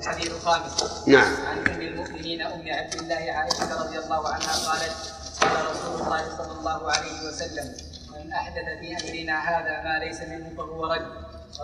الحديث 0.00 0.30
الخامس. 0.30 0.74
نعم. 1.06 1.32
عن 1.46 1.58
أم 1.74 1.80
المؤمنين 1.80 2.42
أم 2.42 2.62
عبد 2.66 2.94
الله 2.94 3.22
عائشة 3.36 3.84
رضي 3.84 3.98
الله 3.98 4.28
عنها 4.28 4.52
قالت 4.68 4.94
قال 5.40 5.54
رسول 5.70 5.94
الله 6.00 6.22
صلى 6.38 6.52
الله 6.58 6.80
عليه 6.92 7.28
وسلم 7.28 7.66
من 8.14 8.32
احدث 8.32 8.66
في 8.80 8.88
أمرنا 9.00 9.36
هذا 9.50 9.74
ما 9.84 10.04
ليس 10.04 10.20
منه 10.20 10.56
فهو 10.56 10.86
رد. 10.92 11.06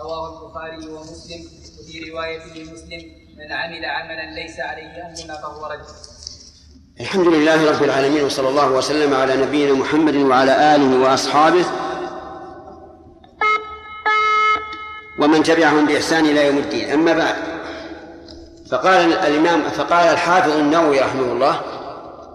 رواه 0.03 0.23
البخاري 0.33 0.89
ومسلم. 0.93 1.41
وفي 1.79 2.11
رواية 2.11 2.43
لمسلم 2.53 3.01
من 3.37 3.51
عمل 3.51 3.85
عملا 3.85 4.41
ليس 4.41 4.59
عليه 4.59 5.05
أمرنا 5.05 5.41
فهو 5.41 5.65
رد. 5.65 5.85
الحمد 6.99 7.27
لله 7.27 7.71
رب 7.71 7.83
العالمين 7.83 8.23
وصلى 8.23 8.49
الله 8.49 8.71
وسلم 8.71 9.13
على 9.13 9.35
نبينا 9.35 9.73
محمد 9.73 10.15
وعلى 10.15 10.75
آله 10.75 10.99
وأصحابه. 10.99 11.65
ومن 15.19 15.43
تبعهم 15.43 15.85
بإحسان 15.85 16.25
إلى 16.25 16.45
يوم 16.45 16.57
الدين. 16.57 16.91
أما 16.91 17.13
بعد 17.13 17.35
فقال 18.71 19.13
الإمام 19.13 19.61
فقال 19.61 20.07
الحافظ 20.07 20.51
النووي 20.51 20.99
رحمه 20.99 21.31
الله 21.31 21.61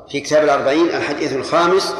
في 0.09 0.20
كتاب 0.20 0.45
الأربعين 0.45 0.86
الحديث 0.86 1.32
الخامس 1.32 1.95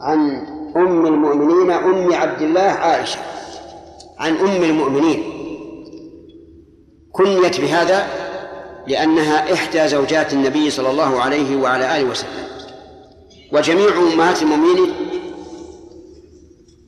عن 0.00 0.46
أم 0.76 1.06
المؤمنين 1.06 1.70
أم 1.70 2.12
عبد 2.12 2.42
الله 2.42 2.60
عائشة 2.60 3.18
عن 4.18 4.36
أم 4.36 4.62
المؤمنين. 4.62 5.22
كنيت 7.12 7.60
بهذا 7.60 8.06
لأنها 8.86 9.52
إحدى 9.52 9.88
زوجات 9.88 10.32
النبي 10.32 10.70
صلى 10.70 10.90
الله 10.90 11.20
عليه 11.20 11.56
وعلى 11.56 11.96
آله 11.96 12.10
وسلم. 12.10 12.48
وجميع 13.52 13.88
أمهات 13.88 14.42
المؤمنين 14.42 14.92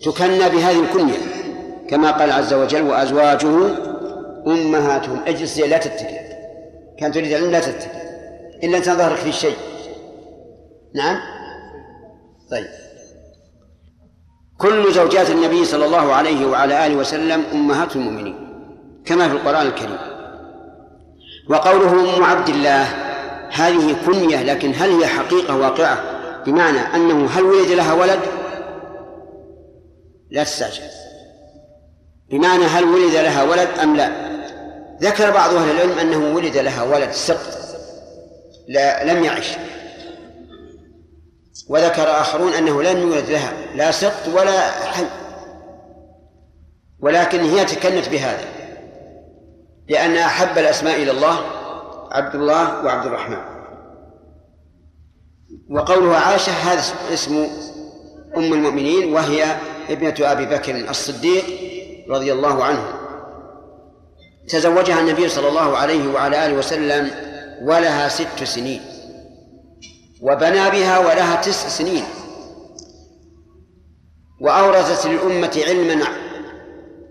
تكنى 0.04 0.48
بهذه 0.48 0.80
الكنية 0.80 1.18
كما 1.88 2.10
قال 2.10 2.32
عز 2.32 2.54
وجل 2.54 2.82
وأزواجه 2.82 3.48
أمهاتهم. 4.46 5.20
اجلس 5.26 5.58
لا 5.58 5.78
تتكئ. 5.78 6.29
كانت 7.00 7.14
تريد 7.14 7.32
أن 7.32 7.50
لا 7.50 7.60
تتكئ 7.60 7.90
إلا 8.62 8.78
أن 8.78 8.82
تظهرك 8.82 9.16
في 9.16 9.28
الشيء 9.28 9.56
نعم؟ 10.94 11.18
طيب. 12.50 12.66
كل 14.58 14.92
زوجات 14.92 15.30
النبي 15.30 15.64
صلى 15.64 15.84
الله 15.84 16.12
عليه 16.12 16.46
وعلى 16.46 16.86
آله 16.86 16.96
وسلم 16.96 17.44
أمهات 17.52 17.96
المؤمنين 17.96 18.36
كما 19.04 19.28
في 19.28 19.34
القرآن 19.34 19.66
الكريم. 19.66 19.98
وقوله 21.50 22.16
أم 22.16 22.24
عبد 22.24 22.48
الله 22.48 22.82
هذه 23.52 23.96
كنية 24.06 24.42
لكن 24.42 24.72
هل 24.76 24.90
هي 24.90 25.06
حقيقة 25.06 25.56
واقعة؟ 25.56 25.98
بمعنى 26.46 26.78
أنه 26.78 27.26
هل 27.26 27.42
ولد 27.42 27.70
لها 27.70 27.92
ولد؟ 27.92 28.20
لا 30.30 30.44
تستعجل. 30.44 30.82
بمعنى 32.30 32.64
هل 32.64 32.84
ولد 32.84 33.14
لها 33.14 33.42
ولد 33.42 33.68
أم 33.82 33.96
لا؟ 33.96 34.29
ذكر 35.00 35.30
بعض 35.30 35.54
أهل 35.54 35.70
العلم 35.70 35.98
أنه 35.98 36.34
ولد 36.34 36.56
لها 36.56 36.82
ولد 36.82 37.10
سقط 37.10 37.58
لا 38.68 39.04
لم 39.04 39.24
يعش. 39.24 39.56
وذكر 41.68 42.20
آخرون 42.20 42.52
أنه 42.52 42.82
لم 42.82 42.98
يولد 42.98 43.30
لها 43.30 43.52
لا 43.74 43.90
سقط 43.90 44.28
ولا 44.28 44.70
حي. 44.70 45.04
ولكن 47.00 47.40
هي 47.40 47.64
تكنت 47.64 48.08
بهذا 48.08 48.44
لأن 49.88 50.16
أحب 50.16 50.58
الأسماء 50.58 51.02
إلى 51.02 51.10
الله 51.10 51.40
عبد 52.12 52.34
الله 52.34 52.84
وعبد 52.84 53.06
الرحمن. 53.06 53.38
وقولها 55.70 56.18
عائشة 56.18 56.52
هذا 56.52 56.82
اسم 57.12 57.46
أم 58.36 58.52
المؤمنين 58.52 59.12
وهي 59.12 59.56
ابنة 59.90 60.14
أبي 60.20 60.46
بكر 60.46 60.76
الصديق 60.90 61.44
رضي 62.10 62.32
الله 62.32 62.64
عنه. 62.64 62.99
تزوجها 64.48 65.00
النبي 65.00 65.28
صلى 65.28 65.48
الله 65.48 65.76
عليه 65.76 66.12
وعلى 66.12 66.46
آله 66.46 66.54
وسلم 66.54 67.10
ولها 67.62 68.08
ست 68.08 68.44
سنين. 68.44 68.80
وبنى 70.22 70.70
بها 70.70 70.98
ولها 70.98 71.42
تسع 71.42 71.68
سنين. 71.68 72.04
وأورثت 74.40 75.06
للأمة 75.06 75.62
علما 75.66 76.04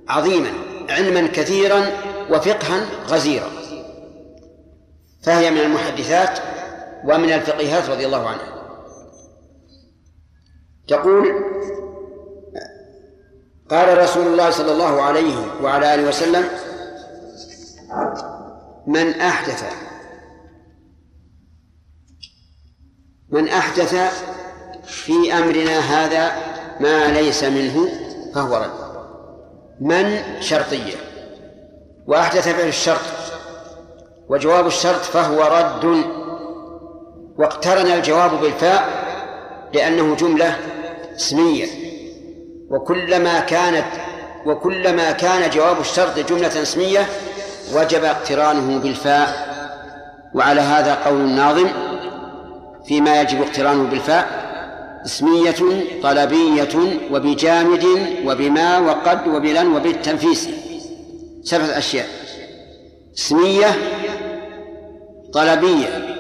عظيما 0.09 0.51
علما 0.89 1.27
كثيرا 1.27 1.85
وفقها 2.29 2.85
غزيرا. 3.07 3.49
فهي 5.23 5.51
من 5.51 5.57
المحدثات 5.57 6.39
ومن 7.05 7.33
الفقيهات 7.33 7.89
رضي 7.89 8.05
الله 8.05 8.27
عنها. 8.27 8.59
تقول 10.87 11.43
قال 13.69 13.97
رسول 13.97 14.27
الله 14.27 14.49
صلى 14.49 14.71
الله 14.71 15.01
عليه 15.01 15.35
وعلى 15.63 15.95
آله 15.95 16.07
وسلم 16.07 16.45
من 18.87 19.21
أحدث. 19.21 19.73
من 23.29 23.47
أحدث 23.47 23.95
في 24.83 25.33
أمرنا 25.33 25.79
هذا 25.79 26.31
ما 26.79 27.07
ليس 27.07 27.43
منه 27.43 27.89
فهو 28.35 28.57
رد. 28.57 28.89
من 29.81 30.19
شرطية؟ 30.39 30.95
وأحدث 32.07 32.47
فعل 32.47 32.67
الشرط 32.67 33.01
وجواب 34.29 34.67
الشرط 34.67 35.01
فهو 35.01 35.43
رد. 35.43 36.03
واقترن 37.37 37.91
الجواب 37.91 38.41
بالفاء 38.41 38.89
لأنه 39.73 40.15
جملة 40.15 40.57
اسمية. 41.15 41.67
وكلما 42.69 43.39
كانت 43.39 43.87
وكلما 44.45 45.11
كان 45.11 45.49
جواب 45.49 45.79
الشرط 45.79 46.19
جملة 46.19 46.61
اسمية 46.61 47.05
وجب 47.73 48.03
اقترانه 48.03 48.79
بالفاء 48.79 49.49
وعلى 50.33 50.61
هذا 50.61 50.95
قول 50.95 51.21
الناظم 51.21 51.67
فيما 52.87 53.21
يجب 53.21 53.41
اقترانه 53.41 53.83
بالفاء 53.83 54.49
اسمية 55.05 55.55
طلبية 56.03 56.99
وبجامد 57.11 57.85
وبما 58.25 58.79
وقد 58.79 59.27
وبلن 59.27 59.67
وبالتنفيس. 59.75 60.49
سبعة 61.43 61.77
أشياء 61.77 62.07
اسمية 63.17 63.67
طلبية 65.33 66.15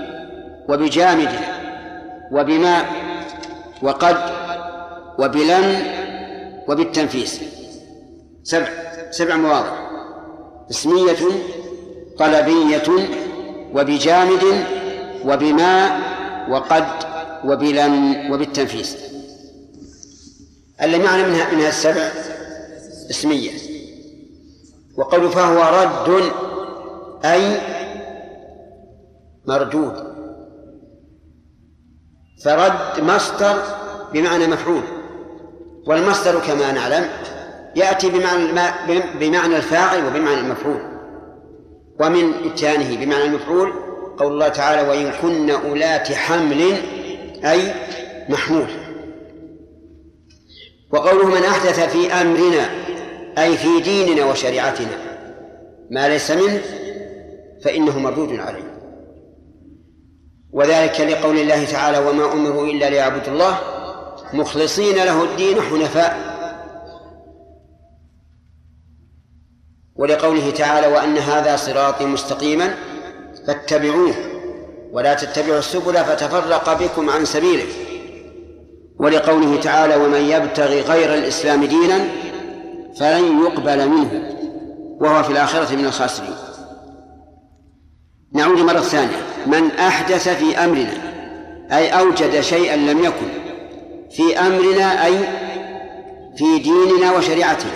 وبجامد 0.69 1.31
وبما 2.31 2.85
وقد 3.81 4.17
وبلن 5.19 5.81
وبالتنفيس. 6.67 7.41
سبع 8.43 8.67
سبع 9.11 9.35
مواضع. 9.35 9.78
اسمية 10.71 11.17
طلبية 12.17 13.09
وبجامد 13.73 14.43
وبما 15.25 15.99
وقد 16.49 16.87
وبلن 17.45 18.31
وبالتنفيس. 18.31 18.97
اللي 20.81 20.97
معنى 20.97 21.23
منها 21.23 21.53
منها 21.53 21.69
السبع؟ 21.69 22.11
اسمية 23.09 23.51
وقول 24.97 25.29
فهو 25.29 25.81
رد 25.81 26.31
أي 27.25 27.61
مردود. 29.45 30.09
فرد 32.43 33.03
مصدر 33.03 33.63
بمعنى 34.13 34.47
مفعول 34.47 34.83
والمصدر 35.87 36.39
كما 36.39 36.71
نعلم 36.71 37.09
يأتي 37.75 38.09
بمعنى 38.09 38.61
بمعنى 39.19 39.55
الفاعل 39.55 40.05
وبمعنى 40.05 40.39
المفعول. 40.39 40.81
ومن 41.99 42.33
إتيانه 42.45 43.05
بمعنى 43.05 43.23
المفعول 43.23 43.73
قول 44.17 44.33
الله 44.33 44.47
تعالى 44.47 44.89
وإن 44.89 45.11
كن 45.21 45.49
أولات 45.49 46.11
حمل 46.11 46.61
أي 47.45 47.73
محمول. 48.29 48.67
وقوله 50.91 51.25
من 51.25 51.43
أحدث 51.43 51.79
في 51.79 52.13
أمرنا 52.13 52.69
أي 53.37 53.57
في 53.57 53.79
ديننا 53.79 54.25
وشريعتنا. 54.25 54.97
ما 55.91 56.09
ليس 56.09 56.31
منه 56.31 56.61
فإنه 57.63 57.99
مردود 57.99 58.39
عليه. 58.39 58.69
وذلك 60.51 61.01
لقول 61.01 61.37
الله 61.37 61.65
تعالى 61.65 61.97
وما 61.97 62.33
أمروا 62.33 62.67
إلا 62.67 62.89
ليعبدوا 62.89 63.33
الله 63.33 63.59
مخلصين 64.33 64.95
له 64.95 65.23
الدين 65.23 65.61
حنفاء. 65.61 66.28
ولقوله 69.99 70.51
تعالى 70.51 70.87
وأن 70.87 71.17
هذا 71.17 71.55
صراطي 71.55 72.05
مستقيما 72.05 72.73
فاتبعوه 73.47 74.13
ولا 74.91 75.13
تتبعوا 75.13 75.59
السبل 75.59 75.93
فتفرق 75.93 76.73
بكم 76.83 77.09
عن 77.09 77.25
سبيله. 77.25 77.65
ولقوله 78.99 79.59
تعالى 79.59 79.95
ومن 79.95 80.21
يبتغي 80.21 80.81
غير 80.81 81.13
الإسلام 81.13 81.65
دينا 81.65 82.07
فلن 82.99 83.43
يقبل 83.43 83.89
منه 83.89 84.35
وهو 85.01 85.23
في 85.23 85.29
الآخرة 85.29 85.75
من 85.75 85.85
الخاسرين. 85.85 86.35
نعود 88.33 88.57
مرة 88.59 88.79
ثانية. 88.79 89.17
من 89.45 89.71
أحدث 89.71 90.29
في 90.29 90.57
أمرنا 90.57 90.93
أي 91.71 91.89
أوجد 91.89 92.41
شيئا 92.41 92.75
لم 92.75 93.03
يكن 93.03 93.27
في 94.11 94.39
أمرنا 94.39 95.05
أي 95.05 95.17
في 96.37 96.59
ديننا 96.59 97.17
وشريعتنا 97.17 97.71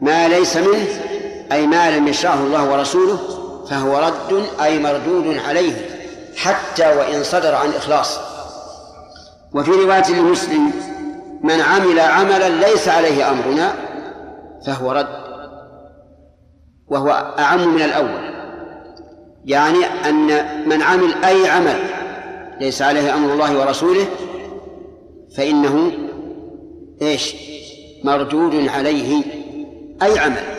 ما 0.00 0.28
ليس 0.28 0.56
منه 0.56 0.86
أي 1.52 1.66
ما 1.66 1.96
لم 1.96 2.08
يشرعه 2.08 2.44
الله 2.44 2.72
ورسوله 2.72 3.18
فهو 3.70 3.98
رد 3.98 4.46
أي 4.62 4.78
مردود 4.78 5.38
عليه 5.48 5.72
حتى 6.36 6.86
وإن 6.96 7.22
صدر 7.22 7.54
عن 7.54 7.68
إخلاص. 7.68 8.18
وفي 9.54 9.70
رواية 9.70 10.10
لمسلم 10.10 10.72
من 11.42 11.60
عمل 11.60 12.00
عملا 12.00 12.48
ليس 12.48 12.88
عليه 12.88 13.30
أمرنا 13.30 13.74
فهو 14.66 14.92
رد 14.92 15.26
وهو 16.88 17.34
أعم 17.38 17.74
من 17.74 17.82
الأول. 17.82 18.36
يعني 19.44 19.84
أن 19.84 20.26
من 20.68 20.82
عمل 20.82 21.24
أي 21.24 21.48
عمل 21.48 21.76
ليس 22.60 22.82
عليه 22.82 23.14
أمر 23.14 23.32
الله 23.32 23.58
ورسوله 23.58 24.06
فإنه 25.36 25.92
إيش؟ 27.02 27.34
مردود 28.04 28.68
عليه 28.68 29.22
أي 30.02 30.18
عمل. 30.18 30.55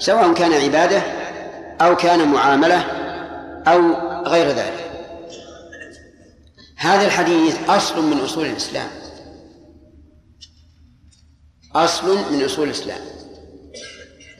سواء 0.00 0.34
كان 0.34 0.52
عبادة 0.52 1.02
أو 1.80 1.96
كان 1.96 2.28
معاملة 2.28 2.80
أو 3.66 3.80
غير 4.26 4.48
ذلك. 4.48 4.90
هذا 6.76 7.06
الحديث 7.06 7.56
أصل 7.68 8.02
من 8.02 8.20
أصول 8.20 8.46
الإسلام. 8.46 8.88
أصل 11.74 12.32
من 12.32 12.44
أصول 12.44 12.66
الإسلام. 12.66 13.00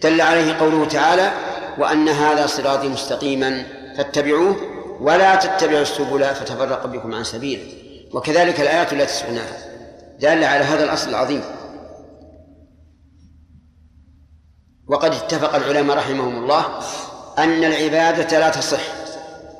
دل 0.02 0.20
عليه 0.20 0.52
قوله 0.52 0.84
تعالى 0.84 1.32
وأن 1.78 2.08
هذا 2.08 2.46
صراطي 2.46 2.88
مستقيما 2.88 3.64
فاتبعوه 3.96 4.56
ولا 5.00 5.34
تتبعوا 5.34 5.82
السبل 5.82 6.24
فتفرق 6.24 6.86
بكم 6.86 7.14
عن 7.14 7.24
سبيله. 7.24 7.62
وكذلك 8.12 8.60
الآيات 8.60 8.92
التي 8.92 9.12
سمعناها. 9.12 9.56
دالة 10.20 10.46
على 10.46 10.64
هذا 10.64 10.84
الأصل 10.84 11.10
العظيم. 11.10 11.42
وقد 14.90 15.14
اتفق 15.14 15.54
العلماء 15.54 15.96
رحمهم 15.96 16.42
الله 16.42 16.64
أن 17.38 17.64
العبادة 17.64 18.38
لا 18.38 18.50
تصح 18.50 18.80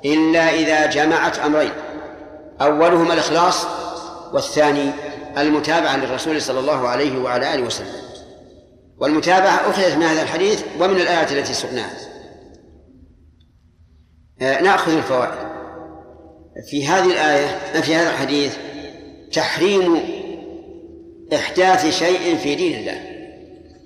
إلا 0.04 0.50
إذا 0.50 0.86
جمعت 0.86 1.38
أمرين 1.38 1.72
أولهما 2.60 3.14
الإخلاص 3.14 3.66
والثاني 4.32 4.90
المتابعة 5.38 5.96
للرسول 5.96 6.42
صلى 6.42 6.60
الله 6.60 6.88
عليه 6.88 7.18
وعلى 7.18 7.54
آله 7.54 7.62
وسلم. 7.62 7.92
والمتابعة 8.98 9.70
أخذت 9.70 9.96
من 9.96 10.02
هذا 10.02 10.22
الحديث 10.22 10.64
ومن 10.80 10.96
الآيات 10.96 11.32
التي 11.32 11.54
سقناها. 11.54 11.96
آه، 14.42 14.62
نأخذ 14.62 14.92
الفوائد. 14.92 15.50
في 16.70 16.86
هذه 16.86 17.06
الآية 17.06 17.80
في 17.80 17.94
هذا 17.94 18.10
الحديث 18.10 18.56
تحريم 19.32 20.00
إحداث 21.34 21.98
شيء 21.98 22.36
في 22.36 22.54
دين 22.54 22.80
الله. 22.80 23.09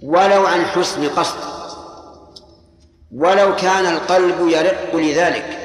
ولو 0.04 0.46
عن 0.46 0.64
حسن 0.64 1.08
قصد. 1.08 1.38
ولو 3.12 3.56
كان 3.56 3.86
القلب 3.86 4.48
يرق 4.48 4.96
لذلك 4.96 5.58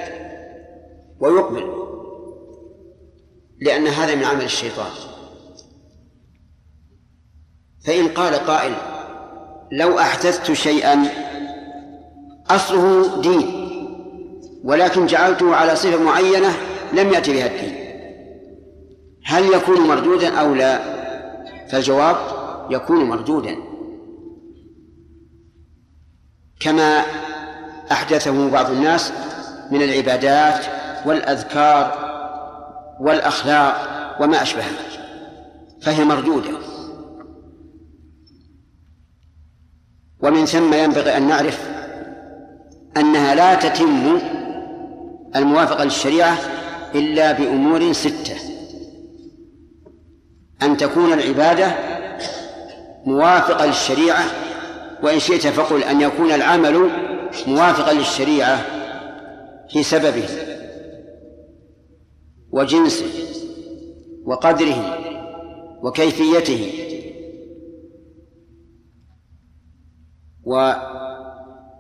ويقبل. 1.20 1.74
لأن 3.62 3.88
هذا 3.88 4.16
من 4.16 4.24
عمل 4.24 4.44
الشيطان. 4.44 4.92
فإن 7.86 8.08
قال 8.08 8.36
قائل 8.36 8.76
لو 9.72 10.00
أحدثت 10.00 10.52
شيئا 10.52 11.06
أصله 12.50 13.22
دين 13.22 13.70
ولكن 14.64 15.06
جعلته 15.06 15.56
على 15.56 15.76
صفة 15.76 16.04
معينة 16.04 16.58
لم 16.94 17.14
يأتي 17.14 17.34
بها 17.34 17.46
الدين. 17.46 17.76
هل 19.26 19.54
يكون 19.54 19.80
مردودا 19.80 20.40
أو 20.40 20.54
لا؟ 20.56 21.00
فالجواب 21.68 22.18
يكون 22.70 23.04
مردودا. 23.04 23.69
كما 26.60 27.04
أحدثه 27.92 28.50
بعض 28.50 28.72
الناس 28.72 29.12
من 29.72 29.82
العبادات 29.82 30.66
والأذكار 31.06 32.10
والأخلاق 33.00 33.76
وما 34.20 34.42
أشبهها 34.42 34.90
فهي 35.82 36.04
مردودة. 36.06 36.50
ومن 40.20 40.46
ثم 40.46 40.74
ينبغي 40.74 41.18
أن 41.18 41.28
نعرف 41.28 41.70
أنها 42.98 43.36
لا 43.36 43.56
تتم 43.56 44.20
الموافقة 45.36 45.84
للشريعة 45.84 46.38
إلا 46.96 47.32
بأمور 47.32 47.94
ستة. 47.94 48.36
أن 50.62 50.78
تكون 50.78 51.14
العبادة 51.14 51.72
موافقة 53.06 53.66
للشريعة 53.66 54.24
وإن 55.04 55.20
شئت 55.20 55.48
فقل 55.48 55.84
أن 55.84 56.02
يكون 56.02 56.32
العمل 56.32 56.90
موافقا 57.48 57.94
للشريعة 57.94 58.66
في 59.70 59.84
سببه 59.84 60.30
وجنسه 62.52 63.06
وقدره 64.26 64.98
وكيفيته 65.82 66.72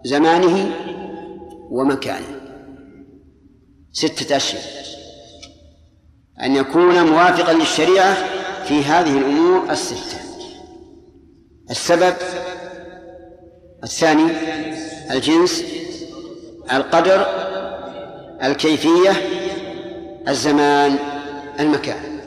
وزمانه 0.05 0.75
ومكانه. 1.69 2.41
ستة 3.91 4.35
أشياء. 4.35 4.63
أن 6.41 6.55
يكون 6.55 7.09
موافقا 7.09 7.53
للشريعة 7.53 8.13
في 8.63 8.83
هذه 8.83 9.17
الأمور 9.17 9.71
الستة. 9.71 10.19
السبب 11.69 12.13
الثاني 13.83 14.31
الجنس 15.11 15.63
القدر 16.71 17.25
الكيفية 18.43 19.11
الزمان 20.27 20.99
المكان. 21.59 22.19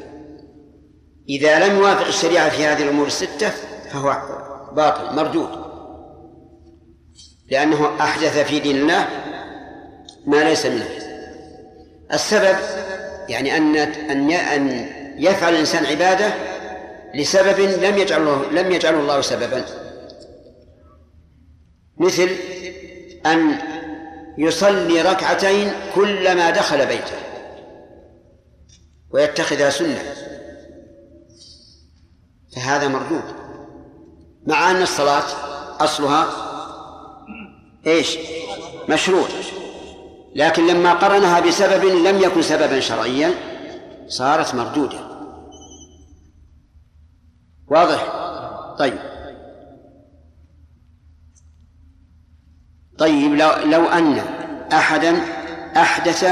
إذا 1.28 1.66
لم 1.66 1.76
يوافق 1.76 2.06
الشريعة 2.06 2.50
في 2.50 2.64
هذه 2.64 2.82
الأمور 2.82 3.06
الستة 3.06 3.50
فهو 3.90 4.16
باطل 4.72 5.16
مردود. 5.16 5.48
لأنه 7.50 7.90
أحدث 8.00 8.38
في 8.38 8.60
دين 8.60 8.76
الله 8.76 9.08
ما 10.26 10.44
ليس 10.44 10.66
منه. 10.66 10.88
السبب 12.12 12.56
يعني 13.28 13.56
أن 13.56 13.76
أن 13.76 14.30
أن 14.30 14.88
يفعل 15.18 15.52
الإنسان 15.52 15.86
عبادة 15.86 16.34
لسبب 17.14 17.60
لم 17.60 17.98
يجعله 17.98 18.50
لم 18.50 18.72
يجعله 18.72 19.00
الله 19.00 19.20
سببا. 19.20 19.64
مثل 22.02 22.28
أن 23.26 23.58
يصلي 24.38 25.02
ركعتين 25.02 25.72
كلما 25.94 26.50
دخل 26.50 26.86
بيته 26.86 27.16
ويتخذها 29.10 29.70
سنة. 29.70 30.02
فهذا 32.56 32.88
مردود. 32.88 33.22
مع 34.46 34.70
أن 34.70 34.82
الصلاة 34.82 35.24
أصلها 35.80 36.26
إيش؟ 37.86 38.18
مشروع. 38.88 39.28
لكن 40.34 40.66
لما 40.66 40.92
قرنها 40.92 41.40
بسبب 41.40 41.84
لم 41.84 42.20
يكن 42.20 42.42
سببا 42.42 42.80
شرعيا 42.80 43.34
صارت 44.08 44.54
مردودة. 44.54 44.98
واضح؟ 47.68 48.12
طيب. 48.78 49.11
طيب 53.02 53.34
لو, 53.34 53.50
لو 53.64 53.84
أن 53.84 54.22
أحدا 54.72 55.20
أحدث 55.76 56.24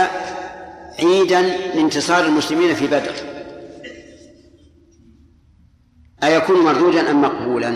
عيدا 0.99 1.41
لانتصار 1.75 2.27
المسلمين 2.27 2.75
في 2.75 2.87
بدر 2.87 3.13
أيكون 6.23 6.65
مردودا 6.65 7.11
أم 7.11 7.23
مقبولا؟ 7.23 7.71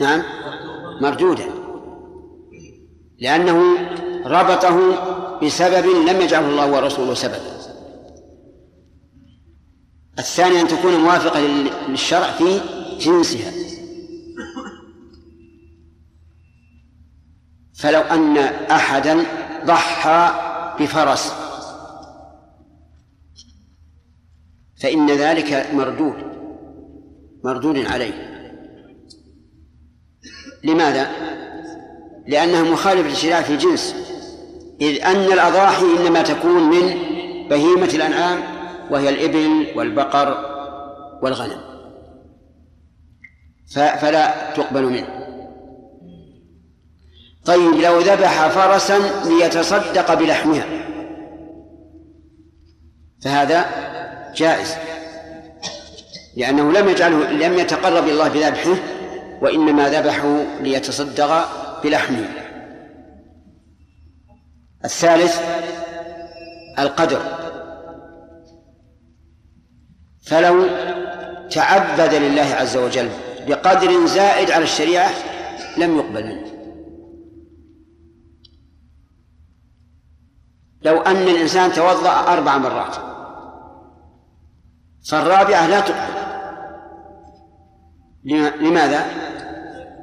نعم 0.00 0.22
مردودا 1.00 1.44
لأنه 3.18 3.78
ربطه 4.26 4.78
بسبب 5.42 5.86
لم 5.86 6.20
يجعله 6.20 6.48
الله 6.48 6.72
ورسوله 6.72 7.14
سببا. 7.14 7.58
الثاني 10.18 10.60
أن 10.60 10.68
تكون 10.68 10.94
موافقة 10.94 11.40
للشرع 11.88 12.30
في 12.30 12.60
جنسها. 13.00 13.57
فلو 17.78 18.00
أن 18.00 18.38
أحدا 18.70 19.24
ضحى 19.64 20.30
بفرس. 20.80 21.34
فإن 24.82 25.10
ذلك 25.10 25.68
مردود 25.72 26.14
مردود 27.44 27.86
عليه. 27.86 28.28
لماذا؟ 30.64 31.10
لأنها 32.26 32.62
مخالفة 32.62 33.08
للشريعة 33.08 33.42
في 33.42 33.52
الجنس. 33.52 33.94
إذ 34.80 35.04
أن 35.04 35.32
الأضاحي 35.32 35.84
إنما 35.84 36.22
تكون 36.22 36.70
من 36.70 36.94
بهيمة 37.48 37.90
الأنعام 37.94 38.38
وهي 38.90 39.08
الإبل 39.08 39.78
والبقر 39.78 40.38
والغنم. 41.22 41.60
فلا 43.74 44.52
تقبل 44.52 44.84
منه. 44.84 45.17
طيب 47.48 47.74
لو 47.74 48.00
ذبح 48.00 48.48
فرسا 48.48 48.98
ليتصدق 49.24 50.14
بلحمها 50.14 50.64
فهذا 53.22 53.66
جائز 54.34 54.76
لأنه 56.36 56.72
لم 56.72 56.88
يجعله 56.88 57.30
لم 57.30 57.58
يتقرب 57.58 58.08
الله 58.08 58.28
بذبحه 58.28 58.74
وإنما 59.42 59.88
ذبحه 59.88 60.44
ليتصدق 60.60 61.48
بلحمه. 61.82 62.28
الثالث 64.84 65.40
القدر. 66.78 67.22
فلو 70.26 70.66
تعبد 71.50 72.14
لله 72.14 72.54
عز 72.54 72.76
وجل 72.76 73.10
بقدر 73.48 74.06
زائد 74.06 74.50
على 74.50 74.64
الشريعة 74.64 75.10
لم 75.76 75.96
يقبل 75.96 76.26
منه. 76.26 76.57
لو 80.88 81.00
أن 81.00 81.16
الإنسان 81.16 81.72
توضأ 81.72 82.10
أربع 82.10 82.58
مرات. 82.58 82.96
فالرابعة 85.10 85.66
لا 85.66 85.80
تقبل 85.80 86.18
لماذا؟ 88.60 89.06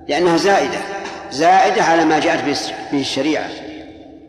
لأنها 0.07 0.37
زائدة. 0.37 0.77
زائدة 1.31 1.83
على 1.83 2.05
ما 2.05 2.19
جاءت 2.19 2.43
به 2.91 3.01
الشريعة. 3.01 3.49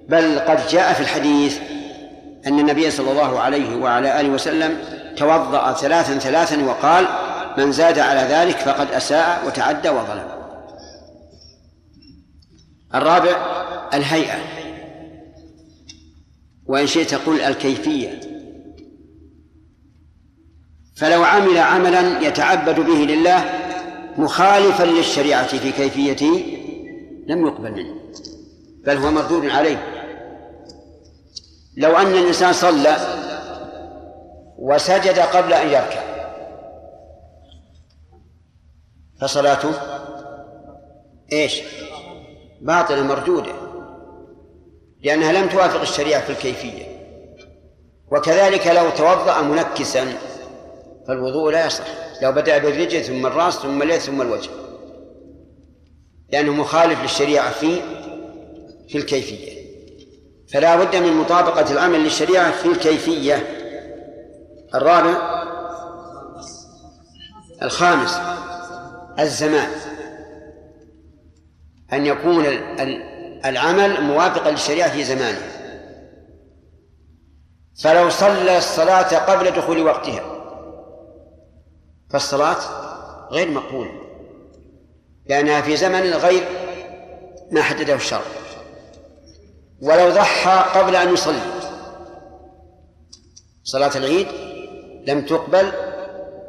بل 0.09 0.39
قد 0.39 0.67
جاء 0.67 0.93
في 0.93 1.01
الحديث 1.01 1.59
أن 2.47 2.59
النبي 2.59 2.91
صلى 2.91 3.11
الله 3.11 3.41
عليه 3.41 3.77
وعلى 3.77 4.21
آله 4.21 4.29
وسلم 4.29 4.79
توضأ 5.17 5.73
ثلاثا 5.73 6.19
ثلاثا 6.19 6.65
وقال 6.65 7.07
من 7.59 7.73
زاد 7.73 7.99
على 7.99 8.21
ذلك 8.21 8.57
فقد 8.57 8.91
أساء 8.91 9.47
وتعدى 9.47 9.89
وظلم. 9.89 10.29
الرابع 12.95 13.37
الهيئة. 13.95 14.56
وإن 16.69 16.87
شئت 16.87 17.15
قل 17.15 17.41
الكيفية. 17.41 18.21
فلو 20.97 21.25
عمل 21.25 21.59
عملا 21.59 22.21
يتعبد 22.21 22.81
به 22.81 23.15
لله 23.15 23.45
مخالفا 24.19 24.83
للشريعة 24.83 25.47
في 25.47 25.73
كيفيته 25.73 26.59
لم 27.27 27.47
يقبل 27.47 27.73
منه 27.73 27.95
بل 28.85 28.97
هو 28.97 29.11
مردود 29.11 29.47
عليه. 29.47 29.97
لو 31.77 31.97
أن 31.97 32.07
الإنسان 32.07 32.53
صلى 32.53 32.97
وسجد 34.59 35.19
قبل 35.19 35.53
أن 35.53 35.69
يركع 35.69 36.03
فصلاته 39.21 39.73
إيش؟ 41.33 41.63
باطلة 42.61 43.03
مردودة. 43.03 43.53
لأنها 45.03 45.33
لم 45.33 45.49
توافق 45.49 45.81
الشريعة 45.81 46.25
في 46.25 46.31
الكيفية. 46.31 46.97
وكذلك 48.13 48.67
لو 48.67 48.91
توضأ 48.91 49.43
منكسا 49.43 50.07
فالوضوء 51.09 51.51
لا 51.51 51.67
يصح. 51.67 51.85
لو 52.23 52.33
بدأ 52.33 52.59
بالرجل 52.59 53.05
ثم 53.05 53.27
الرأس 53.27 53.55
ثم 53.55 53.83
اليد 53.83 54.01
ثم 54.01 54.23
الوجه. 54.23 54.51
لأنه 56.33 56.53
مخالف 56.53 57.03
للشريعة 57.03 57.53
في 57.53 57.81
في 58.89 58.99
الكيفية. 58.99 59.57
فلا 60.53 60.77
بد 60.77 60.97
من 60.97 61.13
مطابقة 61.13 61.73
العمل 61.73 62.05
للشريعة 62.05 62.51
في 62.51 62.69
الكيفية. 62.69 63.47
الرابع 64.75 65.43
الخامس 67.63 68.19
الزمان. 69.19 69.69
أن 71.93 72.07
يكون 72.07 72.47
العمل 73.49 74.01
موافقا 74.01 74.51
للشريعة 74.51 74.93
في 74.93 75.05
زمانه. 75.05 75.53
فلو 77.83 78.11
صلى 78.11 78.59
الصلاة 78.59 79.19
قبل 79.19 79.51
دخول 79.51 79.83
وقتها 79.83 80.23
فالصلاة 82.11 82.57
غير 83.31 83.51
مقبولة 83.51 83.91
لأنها 85.27 85.61
في 85.61 85.77
زمن 85.77 86.13
غير 86.13 86.49
ما 87.51 87.63
حدده 87.63 87.95
الشرع. 87.95 88.23
ولو 89.83 90.11
ضحى 90.11 90.81
قبل 90.81 90.97
أن 90.97 91.13
يصلي 91.15 91.41
صلاة 93.65 93.97
العيد 93.97 94.27
لم 95.07 95.27
تقبل 95.27 95.73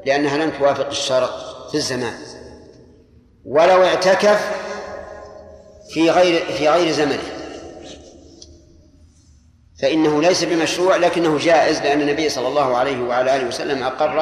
لأنها 0.06 0.38
لم 0.38 0.51
توافق 0.60 0.88
الشرع 0.88 1.30
في 1.72 1.77
الزمان. 1.77 2.13
ولو 3.46 3.84
اعتكف 3.84 4.66
في 5.89 6.10
غير 6.10 6.46
في 6.46 6.70
غير 6.70 6.91
زمنه. 6.91 7.24
فإنه 9.82 10.22
ليس 10.22 10.44
بمشروع 10.44 10.96
لكنه 10.96 11.38
جائز 11.38 11.82
لأن 11.82 12.01
النبي 12.01 12.29
صلى 12.29 12.48
الله 12.48 12.77
عليه 12.77 13.01
وعلى 13.01 13.36
آله 13.36 13.48
وسلم 13.48 13.84
أقر 13.84 14.20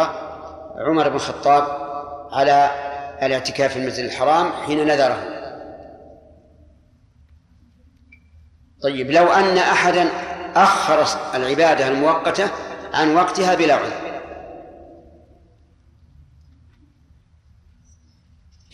عمر 0.78 1.10
بن 1.10 1.16
الخطاب 1.16 1.64
على 2.32 2.72
الاعتكاف 3.24 3.74
في 3.74 3.80
المسجد 3.80 4.06
الحرام 4.06 4.52
حين 4.52 4.88
نذره. 4.88 5.24
طيب 8.84 9.12
لو 9.12 9.28
أن 9.28 9.58
أحدا 9.58 10.10
أخر 10.56 11.06
العبادة 11.36 11.88
المؤقتة 11.88 12.50
عن 12.94 13.16
وقتها 13.16 13.56
بلا 13.56 13.74
عذر. 13.74 14.05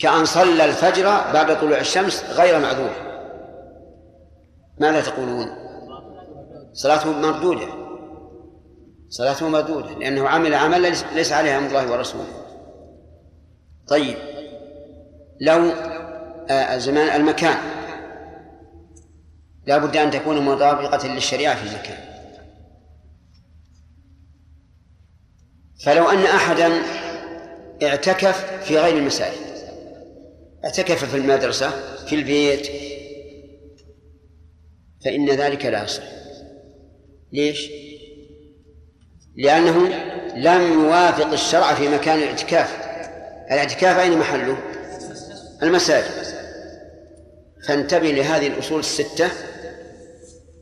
كأن 0.02 0.24
صلى 0.24 0.64
الفجر 0.64 1.04
بعد 1.04 1.60
طلوع 1.60 1.78
الشمس 1.78 2.24
غير 2.24 2.58
معذور. 2.58 2.90
ماذا 4.78 5.00
تقولون؟ 5.00 5.46
صلاته 6.72 7.12
مردودة. 7.12 7.66
صلاته 9.08 9.48
مردودة 9.48 9.98
لأنه 9.98 10.28
عمل 10.28 10.54
عملا 10.54 10.88
ليس 11.14 11.32
عليه 11.32 11.58
أمر 11.58 11.68
الله 11.68 11.92
ورسوله. 11.92 12.26
طيب 13.88 14.16
لو 15.40 15.70
آه، 16.50 16.78
زمان 16.78 17.20
المكان. 17.20 17.56
لا 19.66 19.78
بد 19.78 19.96
أن 19.96 20.10
تكون 20.10 20.44
مطابقة 20.44 21.08
للشريعة 21.08 21.54
في 21.54 21.62
المكان. 21.62 21.98
فلو 25.84 26.10
أن 26.10 26.22
أحدا 26.22 26.72
اعتكف 27.82 28.64
في 28.64 28.78
غير 28.78 28.96
المساجد 28.96 29.51
اعتكف 30.64 31.04
في 31.04 31.16
المدرسة 31.16 31.70
في 32.06 32.14
البيت. 32.14 32.66
فإن 35.04 35.30
ذلك 35.30 35.66
لا 35.66 35.84
يصح. 35.84 36.02
ليش؟ 37.32 37.70
لأنه 39.36 39.88
لم 40.36 40.72
يوافق 40.72 41.32
الشرع 41.32 41.74
في 41.74 41.88
مكان 41.88 42.18
الاعتكاف. 42.18 42.76
الاعتكاف 43.50 43.98
أين 43.98 44.18
محله؟ 44.18 44.56
المساجد. 45.62 46.26
فانتبه 47.68 48.10
لهذه 48.10 48.46
الأصول 48.46 48.80
الستة 48.80 49.30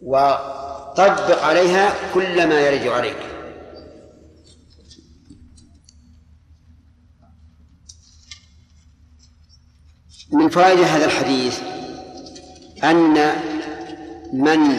وطبق 0.02 1.42
عليها 1.42 1.95
كل 2.14 2.47
ما 2.47 2.61
يرد 2.61 2.87
عليك. 2.87 3.16
من 10.33 10.49
فوائد 10.49 10.79
هذا 10.81 11.05
الحديث 11.05 11.61
أن 12.85 13.33
من 14.33 14.79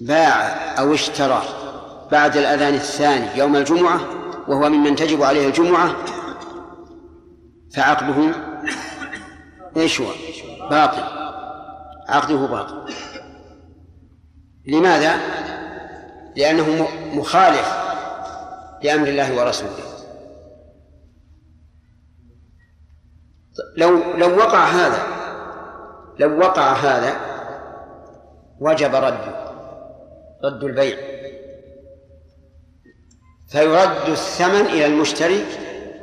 باع 0.00 0.56
أو 0.78 0.94
اشترى 0.94 1.42
بعد 2.12 2.36
الأذان 2.36 2.74
الثاني 2.74 3.38
يوم 3.38 3.56
الجمعة 3.56 4.00
وهو 4.48 4.68
ممن 4.68 4.96
تجب 4.96 5.22
عليه 5.22 5.46
الجمعة 5.46 5.96
فعقده 7.74 8.32
إيش 9.76 10.00
هو؟ 10.00 10.06
باطل 10.70 11.02
عقده 12.08 12.46
باطل 12.46 12.92
لماذا؟ 14.66 15.16
لأنه 16.36 16.88
مخالف 17.12 17.72
لأمر 18.82 19.08
الله 19.08 19.38
ورسوله 19.38 19.95
لو 23.76 24.00
لو 24.16 24.36
وقع 24.36 24.64
هذا 24.64 25.02
لو 26.18 26.38
وقع 26.38 26.72
هذا 26.72 27.16
وجب 28.60 28.94
رده 28.94 29.46
رد 30.44 30.64
البيع. 30.64 30.96
فيرد 33.48 34.08
الثمن 34.08 34.66
إلى 34.66 34.86
المشتري 34.86 35.44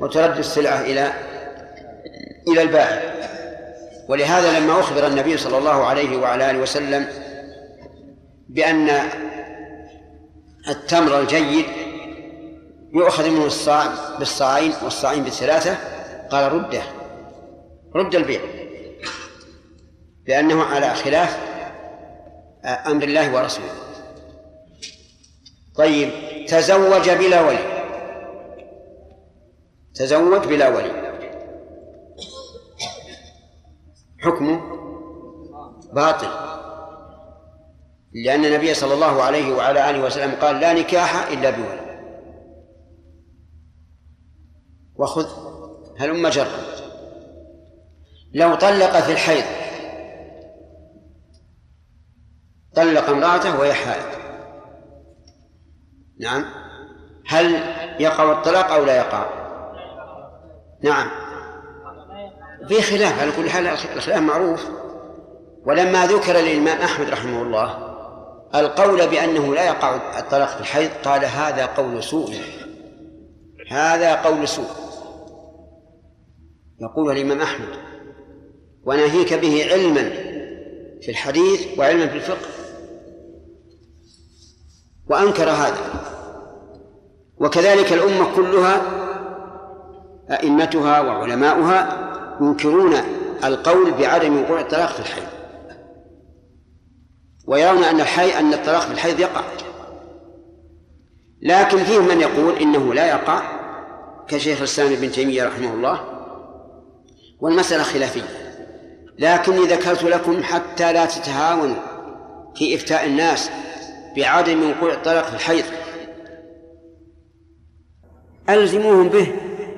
وترد 0.02 0.38
السلعة 0.38 0.82
إلى 0.82 1.14
إلى 2.48 2.62
البائع. 2.62 3.14
ولهذا 4.10 4.60
لما 4.60 4.80
أخبر 4.80 5.08
النبي 5.08 5.38
صلى 5.38 5.58
الله 5.58 5.86
عليه 5.86 6.18
وعلى 6.18 6.52
آله 6.52 6.60
وسلم 6.60 7.08
بأن 8.50 8.90
التمر 10.70 11.20
الجيد 11.20 11.66
يؤخذ 12.94 13.30
منه 13.30 13.46
الصاع 13.46 13.84
بالصاعين 14.20 14.74
والصاعين 14.84 15.24
بالثلاثة 15.24 15.78
قال 16.30 16.52
رده. 16.52 17.03
رد 17.96 18.16
البيع. 18.16 18.42
لأنه 20.28 20.64
على 20.64 20.94
خلاف 20.94 21.38
أمر 22.66 23.04
الله 23.04 23.36
ورسوله. 23.36 23.74
طيب 25.76 26.10
تزوج 26.48 27.10
بلا 27.10 27.42
ولي. 27.42 27.84
تزوج 29.94 30.48
بلا 30.48 30.68
ولي. 30.68 31.04
حكمه 34.20 34.62
باطل. 35.94 36.30
لأن 38.14 38.46
النبي 38.46 38.74
صلى 38.74 38.94
الله 38.94 39.24
عليه 39.24 39.54
وعلى 39.54 39.90
آله 39.90 40.06
وسلم 40.06 40.32
قال 40.42 40.60
لا 40.60 40.74
نكاح 40.74 41.28
إلا 41.28 41.50
بولي. 41.50 41.84
وخذ 44.96 45.28
هلم 46.00 46.28
جرا 46.28 46.73
لو 48.34 48.56
طلق 48.56 49.00
في 49.00 49.12
الحيض. 49.12 49.44
طلق 52.76 53.10
امرأته 53.10 53.60
وهي 53.60 53.74
حائض. 53.74 54.06
نعم. 56.20 56.46
هل 57.28 57.54
يقع 58.00 58.32
الطلاق 58.32 58.72
أو 58.72 58.86
لا 58.86 58.98
يقع؟ 58.98 59.26
نعم. 60.84 61.10
في 62.68 62.82
خلاف 62.82 63.22
على 63.22 63.32
كل 63.32 63.50
حال 63.50 63.68
الخلاف 63.68 64.22
معروف. 64.22 64.70
ولما 65.66 66.06
ذكر 66.06 66.34
للإمام 66.34 66.82
أحمد 66.82 67.10
رحمه 67.10 67.42
الله 67.42 67.94
القول 68.56 69.08
بأنه 69.08 69.56
لا 69.56 69.66
يقع 69.66 70.20
الطلاق 70.20 70.48
في 70.48 70.62
الحيض 70.62 70.92
قال 71.06 71.26
هذا 71.26 71.66
قول 71.66 72.04
سوء. 72.04 72.36
هذا 73.72 74.16
قول 74.16 74.48
سوء. 74.48 74.70
يقول 76.82 77.12
الإمام 77.12 77.42
أحمد. 77.42 77.93
وناهيك 78.86 79.34
به 79.34 79.72
علما 79.72 80.10
في 81.02 81.10
الحديث 81.10 81.80
وعلما 81.80 82.08
في 82.08 82.16
الفقه. 82.16 82.48
وأنكر 85.10 85.50
هذا. 85.50 86.04
وكذلك 87.38 87.94
الأمة 87.94 88.36
كلها 88.36 88.82
أئمتها 90.32 91.02
وعلماؤها 91.02 92.04
ينكرون 92.42 92.94
القول 93.44 93.92
بعدم 93.92 94.42
وقوع 94.42 94.62
الطلاق 94.62 94.90
في 94.90 95.00
الحيض 95.00 95.28
ويرون 97.48 97.84
أن 97.84 98.00
الحي 98.02 98.40
أن 98.40 98.54
الطلاق 98.54 98.82
في 98.82 98.92
الحيض 98.92 99.20
يقع. 99.20 99.44
لكن 101.42 101.78
فيهم 101.78 102.08
من 102.08 102.22
يقول 102.22 102.58
إنه 102.58 102.94
لا 102.94 103.08
يقع 103.08 103.42
كشيخ 104.28 104.58
الإسلام 104.58 104.94
ابن 104.94 105.12
تيمية 105.12 105.44
رحمه 105.48 105.74
الله. 105.74 106.00
والمسألة 107.40 107.84
خلافية. 107.84 108.43
لكني 109.20 109.60
ذكرت 109.60 110.04
لكم 110.04 110.44
حتى 110.44 110.94
لا 110.94 111.06
تتهاونوا 111.06 111.76
في 112.56 112.76
إفتاء 112.76 113.06
الناس 113.06 113.50
بعدم 114.18 114.70
وقوع 114.70 114.94
الطلاق 114.94 115.26
في 115.26 115.34
الحيض. 115.34 115.66
ألزموهم 118.50 119.10
به 119.10 119.34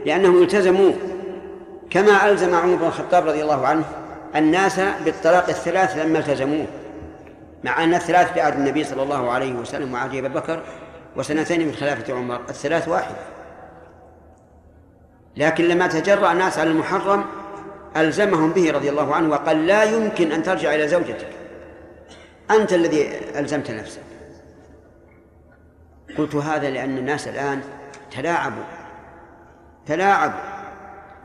لأنهم 0.06 0.44
التزموا. 0.44 0.94
كما 1.90 2.30
ألزم 2.30 2.56
عمر 2.56 2.76
بن 2.76 2.86
الخطاب 2.86 3.28
رضي 3.28 3.44
الله 3.44 3.68
عنه 3.68 3.86
الناس 4.36 4.80
بالطلاق 4.80 5.50
الثلاث 5.50 5.98
لما 5.98 6.20
التزموه 6.20 6.68
مع 7.64 7.84
أن 7.84 7.94
الثلاث 7.94 8.36
بعهد 8.36 8.54
النبي 8.54 8.84
صلى 8.84 9.04
الله 9.04 9.32
عليه 9.32 9.54
وسلم 9.54 9.94
وعهد 9.94 10.16
أبي 10.16 10.30
بكر 10.30 10.64
وسنتين 11.16 11.68
من 11.68 11.74
خلافة 11.74 12.14
عمر 12.14 12.42
الثلاث 12.50 12.88
واحد. 12.88 13.16
لكن 15.38 15.64
لما 15.64 15.88
تجرأ 15.88 16.32
الناس 16.32 16.60
على 16.60 16.70
المحرم 16.70 17.26
ألزمهم 17.98 18.52
به 18.52 18.72
رضي 18.72 18.90
الله 18.90 19.16
عنه 19.16 19.30
وقال 19.30 19.68
لا 19.68 19.84
يمكن 19.84 20.32
أن 20.32 20.44
ترجع 20.44 20.76
إلى 20.76 20.88
زوجتك. 20.88 21.30
أنت 22.52 22.74
الذي 22.74 23.20
ألزمت 23.40 23.72
نفسك. 23.72 24.02
قلت 26.18 26.36
هذا 26.36 26.70
لأن 26.70 26.98
الناس 26.98 27.28
الآن 27.28 27.62
تلاعبوا. 28.12 28.64
تلاعبوا. 29.86 30.40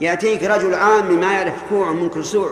يأتيك 0.00 0.42
رجل 0.42 0.74
عام 0.74 1.20
ما 1.20 1.32
يعرف 1.32 1.54
كوع 1.68 1.92
من 1.92 2.08
كسوع 2.08 2.50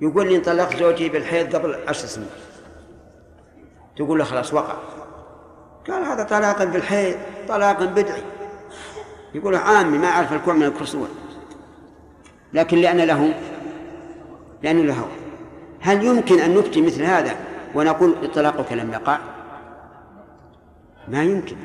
يقول 0.00 0.28
لي 0.28 0.36
انطلقت 0.36 0.76
زوجي 0.76 1.08
بالحيض 1.08 1.56
قبل 1.56 1.78
عشر 1.88 2.06
سنين. 2.06 2.30
تقول 3.96 4.18
له 4.18 4.24
خلاص 4.24 4.54
وقع. 4.54 4.76
قال 5.88 6.04
هذا 6.04 6.22
طلاق 6.22 6.64
بالحيض 6.64 7.16
طلاق 7.48 7.82
بدعي. 7.82 8.22
يقول 9.34 9.54
عامي 9.54 9.98
ما 9.98 10.06
يعرف 10.06 10.32
الكوع 10.32 10.54
من 10.54 10.62
الكسوع 10.62 11.06
لكن 12.54 12.78
لأن 12.78 12.98
له 12.98 13.34
لأن 14.62 14.86
له. 14.86 15.06
هل 15.80 16.04
يمكن 16.04 16.40
أن 16.40 16.58
نفتي 16.58 16.82
مثل 16.82 17.02
هذا 17.02 17.36
ونقول 17.74 18.14
طلاقك 18.34 18.72
لم 18.72 18.90
يقع؟ 18.92 19.18
ما 21.08 21.22
يمكن. 21.22 21.56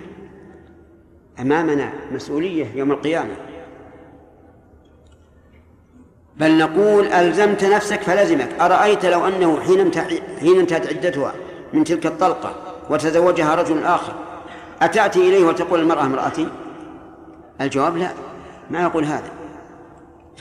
أمامنا 1.40 1.94
مسؤولية 2.12 2.68
يوم 2.76 2.92
القيامة. 2.92 3.36
بل 6.38 6.58
نقول 6.58 7.08
ألزمت 7.08 7.64
نفسك 7.64 8.02
فلزمك. 8.02 8.50
أرأيت 8.62 9.06
لو 9.06 9.28
أنه 9.28 9.60
حين 9.62 9.92
حين 10.40 10.60
انتهت 10.60 10.88
عدتها 10.88 11.34
من 11.74 11.84
تلك 11.84 12.06
الطلقة 12.06 12.56
وتزوجها 12.90 13.56
رجل 13.56 13.84
آخر 13.84 14.14
أتأتي 14.82 15.20
إليه 15.20 15.46
وتقول 15.46 15.80
المرأة 15.80 16.06
امرأتي؟ 16.06 16.48
الجواب 17.62 17.98
لا. 17.98 18.12
ما 18.70 18.82
يقول 18.82 19.06
هذا؟ 19.06 19.39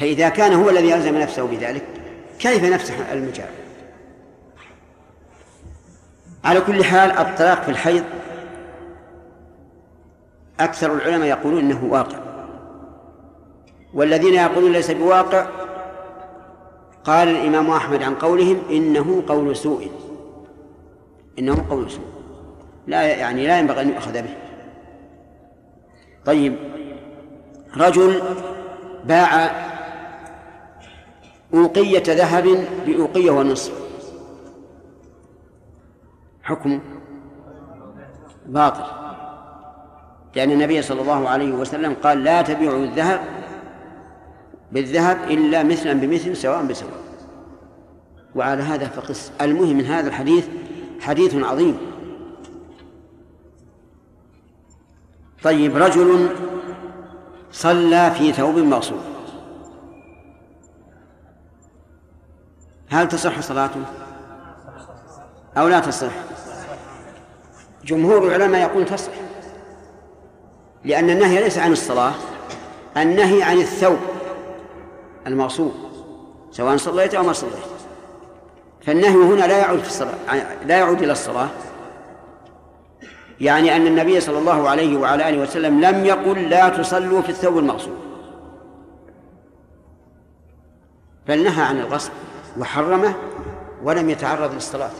فإذا 0.01 0.29
كان 0.29 0.53
هو 0.53 0.71
الذي 0.71 0.95
ألزم 0.95 1.19
نفسه 1.19 1.47
بذلك 1.47 1.85
كيف 2.39 2.65
نفسح 2.65 2.95
المجال 3.13 3.49
على 6.45 6.61
كل 6.61 6.85
حال 6.85 7.11
الطلاق 7.11 7.63
في 7.63 7.69
الحيض 7.69 8.05
أكثر 10.61 10.95
العلماء 10.95 11.29
يقولون 11.29 11.59
إنه 11.59 11.85
واقع. 11.85 12.19
والذين 13.95 14.35
يقولون 14.35 14.73
ليس 14.73 14.91
بواقع 14.91 15.47
قال 17.05 17.29
الإمام 17.29 17.71
أحمد 17.71 18.03
عن 18.03 18.15
قولهم 18.15 18.63
إنه 18.71 19.23
قول 19.29 19.57
سوء. 19.57 19.91
إنه 21.39 21.67
قول 21.71 21.91
سوء. 21.91 22.05
لا 22.87 23.03
يعني 23.03 23.47
لا 23.47 23.59
ينبغي 23.59 23.81
أن 23.81 23.89
يؤخذ 23.89 24.13
به. 24.13 24.35
طيب 26.25 26.57
رجل 27.77 28.23
باع 29.05 29.68
أوقية 31.55 32.03
ذهب 32.07 32.65
بأوقية 32.87 33.31
ونصف. 33.31 33.73
حكم 36.43 36.81
باطل. 38.47 38.85
لأن 40.37 40.51
النبي 40.51 40.83
صلى 40.83 41.01
الله 41.01 41.29
عليه 41.29 41.53
وسلم 41.53 41.95
قال 41.95 42.25
لا 42.25 42.43
تبيعوا 42.43 42.85
الذهب 42.85 43.21
بالذهب 44.73 45.31
إلا 45.31 45.63
مثلا 45.63 45.93
بمثل 45.93 46.37
سواء 46.37 46.67
بسواء. 46.67 47.01
وعلى 48.35 48.63
هذا 48.63 48.87
فقس. 48.87 49.33
المهم 49.41 49.77
من 49.77 49.85
هذا 49.85 50.09
الحديث 50.09 50.49
حديث 51.01 51.35
عظيم. 51.35 51.79
طيب 55.43 55.77
رجل 55.77 56.29
صلى 57.53 58.11
في 58.11 58.33
ثوب 58.33 58.59
مغصوب. 58.59 59.18
هل 62.91 63.09
تصح 63.09 63.41
صلاته 63.41 63.81
أو 65.57 65.69
لا 65.69 65.81
تصح. 65.81 66.13
جمهور 67.85 68.27
العلماء 68.27 68.61
يقول 68.61 68.85
تصح. 68.87 69.13
لأن 70.85 71.11
النهي 71.11 71.41
ليس 71.41 71.59
عن 71.59 71.73
الصلاة 71.73 72.13
النهي 72.97 73.43
عن 73.43 73.57
الثوب 73.57 73.99
المغصوب 75.27 75.75
سواء 76.51 76.77
صليت 76.77 77.15
أو 77.15 77.23
ما 77.23 77.33
صليت. 77.33 77.53
فالنهي 78.83 79.09
هنا 79.09 79.47
لا 79.47 79.59
يعود 79.59 79.79
في 79.79 79.89
الصلاة 79.89 80.15
لا 80.65 80.79
يعود 80.79 81.03
إلى 81.03 81.13
الصلاة. 81.13 81.49
يعني 83.41 83.77
أن 83.77 83.87
النبي 83.87 84.21
صلى 84.21 84.39
الله 84.39 84.69
عليه 84.69 84.97
وعلى 84.97 85.29
آله 85.29 85.43
وسلم 85.43 85.81
لم 85.81 86.05
يقل 86.05 86.49
لا 86.49 86.69
تصلوا 86.69 87.23
في 87.23 87.29
الثوب 87.29 87.59
المغصوب. 87.59 87.97
بل 91.29 91.45
نهى 91.45 91.63
عن 91.63 91.81
الغصب. 91.81 92.13
وحرمه 92.59 93.15
ولم 93.83 94.11
يتعرض 94.11 94.55
للصلاة. 94.55 94.91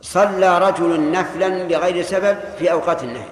صلى 0.00 0.58
رجل 0.58 1.10
نفلا 1.10 1.68
بغير 1.68 2.02
سبب 2.02 2.38
في 2.58 2.72
أوقات 2.72 3.04
النهي. 3.04 3.28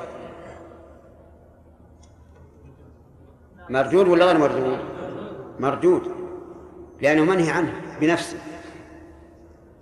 مردود 3.69 4.09
ولا 4.09 4.25
غير 4.25 4.39
مردود؟ 4.39 4.79
مردود 5.61 6.03
لأنه 7.01 7.25
منهي 7.25 7.51
عنه 7.51 7.73
بنفسه. 8.01 8.39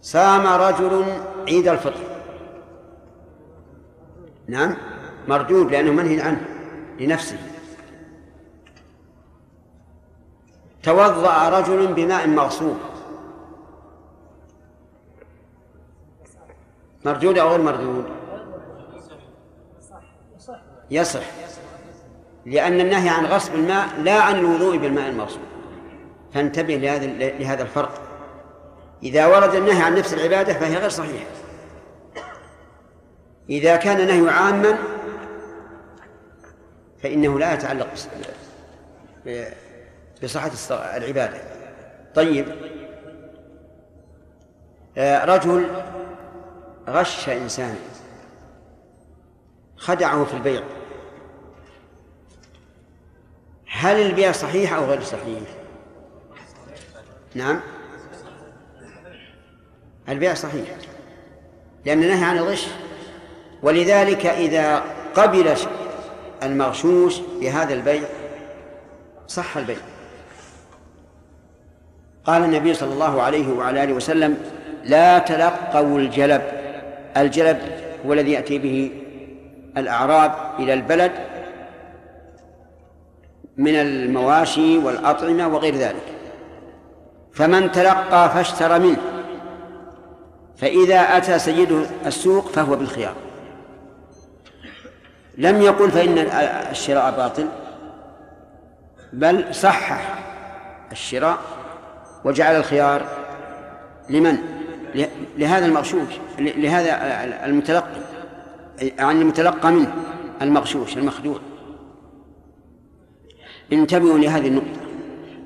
صام 0.03 0.47
رجل 0.47 1.05
عيد 1.49 1.69
الفطر. 1.69 2.01
نعم 4.47 4.77
مردود 5.29 5.73
لأنه 5.73 5.93
منهي 5.93 6.21
عنه 6.21 6.45
لنفسه. 7.01 7.39
توضأ 10.83 11.49
رجل 11.49 11.87
بماء 11.87 12.27
مغصوب. 12.27 12.77
مردود 17.05 17.39
أو 17.39 17.49
غير 17.49 17.63
مردود؟ 17.63 18.05
يصح. 20.91 21.25
لأن 22.47 22.81
النهي 22.81 23.09
عن 23.09 23.27
غصب 23.27 23.55
الماء 23.55 24.01
لا 24.01 24.21
عن 24.21 24.39
الوضوء 24.39 24.77
بالماء 24.77 25.11
المغصوب. 25.11 25.43
فانتبه 26.35 26.75
لهذا 26.75 27.07
لهذا 27.39 27.63
الفرق. 27.63 28.01
إذا 29.03 29.27
ورد 29.27 29.55
النهي 29.55 29.83
عن 29.83 29.95
نفس 29.95 30.15
العبادة 30.15 30.55
فهي 30.55 30.77
غير 30.77 30.89
صحيحة. 30.89 31.31
إذا 33.51 33.77
كان 33.77 34.01
النهي 34.01 34.31
عاما 34.31 34.79
فإنه 37.03 37.39
لا 37.39 37.55
يتعلق 37.55 37.89
بصحة 40.23 40.51
العبادة. 40.97 41.41
طيب. 42.15 42.47
آه، 44.99 45.25
رجل 45.25 45.67
غش 46.89 47.29
إنسان. 47.29 47.77
خدعه 49.77 50.25
في 50.25 50.35
البيع. 50.35 50.63
هل 53.71 53.97
البيع 53.97 54.33
صحيح 54.33 54.73
أو 54.73 54.85
غير 54.85 55.03
صحيح؟ 55.03 55.43
نعم. 57.35 57.61
البيع 60.09 60.35
صحيح. 60.35 60.77
لأن 61.85 62.03
النهي 62.03 62.25
عن 62.25 62.39
الغش. 62.39 62.67
ولذلك 63.63 64.27
إذا 64.27 64.85
قبل 65.15 65.57
المغشوش 66.43 67.19
بهذا 67.41 67.75
البيع 67.75 68.09
صح 69.29 69.57
البيع. 69.57 69.90
قال 72.31 72.45
النبي 72.45 72.75
صلى 72.75 72.93
الله 72.93 73.23
عليه 73.23 73.53
وعلى 73.53 73.85
آله 73.85 73.93
وسلم 73.93 74.37
لا 74.85 75.19
تلقوا 75.19 75.99
الجلب. 75.99 76.43
الجلب 77.17 77.59
هو 78.07 78.13
الذي 78.13 78.33
يأتي 78.33 78.59
به 78.59 78.91
الأعراب 79.77 80.33
إلى 80.59 80.75
البلد 80.75 81.13
من 83.57 83.75
المواشي 83.75 84.79
والأطعمة 84.79 85.49
وغير 85.49 85.75
ذلك. 85.75 86.03
فمن 87.33 87.73
تلقى 87.73 88.31
فاشترى 88.31 88.79
منه 88.79 88.99
فإذا 90.57 91.01
أتى 91.01 91.39
سيده 91.39 91.87
السوق 92.07 92.49
فهو 92.49 92.77
بالخيار. 92.77 93.15
لم 95.39 95.63
يقل 95.63 95.91
فإن 95.91 96.19
الشراء 96.71 97.11
باطل 97.17 97.49
بل 99.13 99.55
صحح 99.55 100.19
الشراء 100.93 101.39
وجعل 102.25 102.57
الخيار 102.57 103.07
لمن؟ 104.11 104.37
لهذا 105.39 105.67
المغشوش 105.67 106.15
لهذا 106.39 106.99
المتلقي 107.47 108.01
عن 108.99 109.21
المتلقى 109.21 109.73
منه 109.73 109.93
المغشوش 110.43 110.97
المخدوع. 110.97 111.39
انتبهوا 113.73 114.19
لهذه 114.19 114.49
النقطة. 114.49 114.81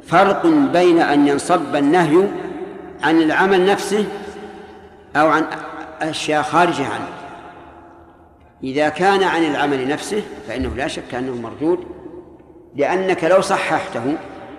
فرق 0.03 0.47
بين 0.47 1.01
أن 1.01 1.29
ينصب 1.29 1.77
النهي 1.77 2.29
عن 3.03 3.23
العمل 3.23 3.67
نفسه 3.67 4.07
أو 5.17 5.29
عن 5.29 5.45
أشياء 6.01 6.43
خارجة 6.43 6.87
عنه. 6.87 7.09
إذا 8.65 8.89
كان 8.89 9.23
عن 9.23 9.45
العمل 9.45 9.89
نفسه 9.89 10.23
فإنه 10.49 10.75
لا 10.77 10.89
شك 10.89 11.15
أنه 11.15 11.35
مردود 11.35 11.87
لأنك 12.77 13.25
لو 13.25 13.41
صححته 13.41 14.17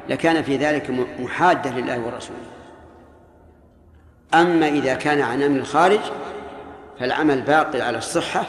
لكان 0.09 0.43
في 0.43 0.57
ذلك 0.57 0.89
محادة 1.19 1.71
لله 1.71 1.99
ورسوله. 1.99 2.37
أما 4.33 4.67
إذا 4.67 4.93
كان 4.93 5.21
عن 5.21 5.41
أمر 5.41 5.59
الخارج 5.59 5.99
فالعمل 6.99 7.41
باقي 7.41 7.81
على 7.81 7.97
الصحة 7.97 8.45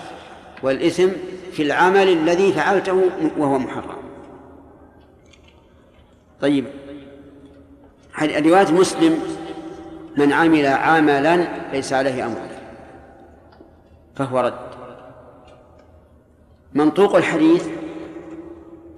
والإثم 0.63 1.09
في 1.53 1.63
العمل 1.63 2.09
الذي 2.09 2.53
فعلته 2.53 3.11
وهو 3.37 3.59
محرم. 3.59 3.97
طيب 6.41 6.67
رواية 8.23 8.73
مسلم 8.73 9.23
من 10.17 10.33
عمل 10.33 10.67
عملا 10.67 11.49
ليس 11.73 11.93
عليه 11.93 12.27
أمر 12.27 12.37
فهو 14.17 14.41
رد. 14.41 14.67
منطوق 16.75 17.17
الحديث 17.17 17.69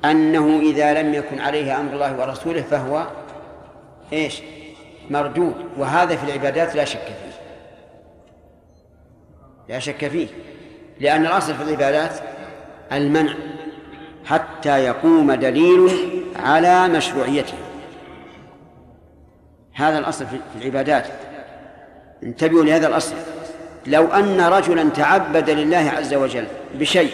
أنه 0.04 0.60
إذا 0.60 1.02
لم 1.02 1.14
يكن 1.14 1.40
عليه 1.40 1.80
أمر 1.80 1.92
الله 1.92 2.20
ورسوله 2.20 2.62
فهو 2.62 3.06
إيش؟ 4.12 4.42
مردود. 5.10 5.54
وهذا 5.76 6.16
في 6.16 6.24
العبادات 6.24 6.76
لا 6.76 6.84
شك 6.84 6.98
فيه. 6.98 7.32
لا 9.68 9.78
شك 9.78 10.08
فيه. 10.08 10.28
لأن 11.00 11.26
الأصل 11.26 11.54
في 11.54 11.62
العبادات 11.62 12.12
المنع 12.92 13.34
حتى 14.24 14.78
يقوم 14.78 15.32
دليل 15.32 15.90
على 16.36 16.88
مشروعيته. 16.88 17.58
هذا 19.74 19.98
الأصل 19.98 20.26
في 20.26 20.38
العبادات. 20.56 21.06
انتبهوا 22.22 22.64
لهذا 22.64 22.86
الأصل. 22.86 23.14
لو 23.86 24.06
أن 24.06 24.40
رجلا 24.40 24.90
تعبد 24.90 25.50
لله 25.50 25.92
عز 25.96 26.14
وجل 26.14 26.46
بشيء 26.74 27.10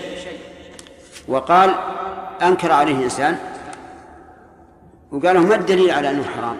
وقال 1.28 1.74
أنكر 2.42 2.72
عليه 2.72 3.04
إنسان 3.04 3.38
وقال 5.10 5.38
ما 5.38 5.54
الدليل 5.54 5.90
على 5.90 6.10
أنه 6.10 6.24
حرام؟ 6.24 6.56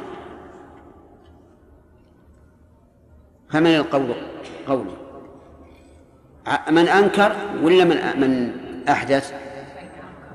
فمن 3.50 3.74
القول 3.74 4.14
قولي. 4.68 4.90
من 6.70 6.88
أنكر 6.88 7.32
ولا 7.62 7.84
من 7.84 8.20
من 8.20 8.52
أحدث؟ 8.88 9.32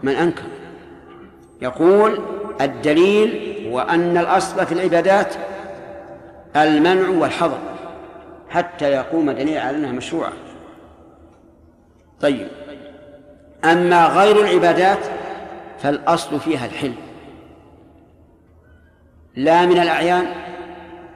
من 0.04 0.14
أنكر. 0.14 0.44
يقول 1.62 2.20
الدليل 2.62 3.60
وأن 3.72 4.18
الأصل 4.18 4.66
في 4.66 4.72
العبادات 4.72 5.36
المنع 6.56 7.10
والحظر 7.10 7.60
حتى 8.50 8.92
يقوم 8.92 9.32
دليل 9.32 9.58
على 9.58 9.78
أنها 9.78 9.92
مشروعة. 9.92 10.34
طيب. 12.22 12.48
أما 13.66 14.08
غير 14.08 14.40
العبادات 14.40 15.00
فالأصل 15.82 16.40
فيها 16.40 16.66
الحل 16.66 16.94
لا 19.36 19.66
من 19.66 19.80
الأعيان 19.80 20.26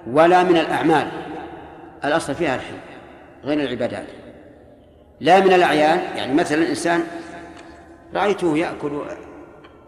ولا 0.08 0.44
من 0.44 0.58
الأعمال. 0.58 1.08
الأصل 2.06 2.36
فيها 2.36 2.56
الحل 2.56 2.78
غير 3.44 3.60
العبادات. 3.60 4.08
لا 5.20 5.40
من 5.40 5.54
الأعيان 5.54 6.18
يعني 6.18 6.34
مثلا 6.34 6.70
إنسان 6.70 7.04
رأيته 8.14 8.58
يأكل 8.58 9.02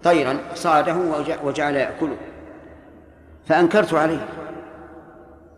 طيرا 0.04 0.40
صاده 0.54 0.96
وجعل 1.44 1.76
يأكله 1.76 2.18
فأنكرت 3.46 3.94
عليه. 3.94 4.28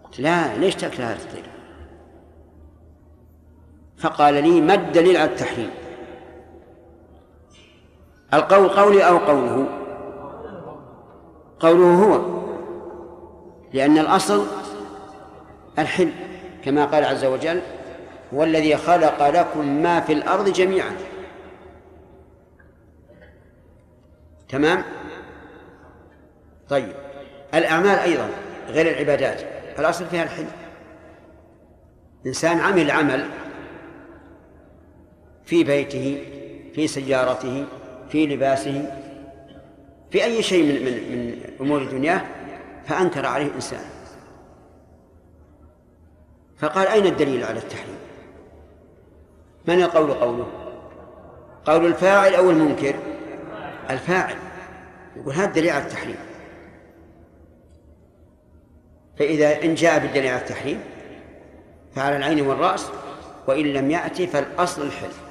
قلت 0.04 0.20
لا 0.20 0.58
ليش 0.58 0.76
تأكل 0.76 1.04
هذا 1.04 1.16
الطير؟ 1.16 1.50
فقال 3.98 4.34
لي 4.34 4.62
ما 4.62 4.74
الدليل 4.74 5.18
على 5.18 5.30
التحريم؟ 5.30 5.70
القول 8.34 8.70
قولي 8.70 9.08
أو 9.08 9.18
قوله. 9.18 9.68
قوله 11.60 11.94
هو. 12.04 12.38
لأن 13.74 13.98
الأصل 13.98 14.46
الحل 15.80 16.12
كما 16.64 16.86
قال 16.86 17.06
عز 17.06 17.26
وجل 17.26 17.62
هو 18.34 18.44
الذي 18.44 18.78
خلق 18.78 19.30
لكم 19.30 19.68
ما 19.84 20.00
في 20.00 20.14
الأرض 20.14 20.50
جميعا 20.50 20.92
تمام؟ 24.50 24.84
طيب. 26.70 26.94
الأعمال 27.54 28.00
أيضا 28.00 28.30
غير 28.68 28.92
العبادات. 28.92 29.42
الأصل 29.80 30.06
فيها 30.06 30.24
الحل. 30.24 30.48
إنسان 32.26 32.60
عمل 32.60 32.92
عمل 32.92 33.30
في 35.46 35.64
بيته 35.64 36.24
في 36.76 36.88
سيارته 36.88 37.66
في 38.10 38.28
لباسه 38.28 39.04
في 40.12 40.24
أي 40.24 40.44
شيء 40.44 40.64
من 40.64 40.86
من 40.86 40.92
من 40.92 41.42
أمور 41.62 41.84
دنياه 41.84 42.22
فأنكر 42.86 43.26
عليه 43.26 43.54
إنسان. 43.56 43.86
فقال 46.58 46.88
أين 46.88 47.06
الدليل 47.06 47.44
على 47.44 47.60
التحريم؟ 47.60 47.98
من 49.68 49.82
القول 49.82 50.14
قوله؟ 50.14 50.48
قول 51.66 51.86
الفاعل 51.86 52.36
أو 52.36 52.50
المنكر؟ 52.50 52.96
الفاعل. 53.90 54.36
يقول 55.18 55.34
هذا 55.34 55.52
دليل 55.52 55.70
على 55.70 55.84
التحريم. 55.84 56.18
فإذا 59.20 59.64
إن 59.64 59.76
جاء 59.76 60.00
بالدليل 60.00 60.28
على 60.28 60.42
التحريم 60.42 60.80
فعلى 61.96 62.18
العين 62.18 62.42
والرأس 62.42 62.90
وإن 63.48 63.66
لم 63.66 63.92
يأتي 63.92 64.28
فالأصل 64.28 64.82
الحل 64.82 65.27